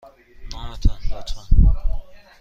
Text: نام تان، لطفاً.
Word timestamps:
نام 0.51 0.75
تان، 0.81 0.99
لطفاً. 1.11 1.41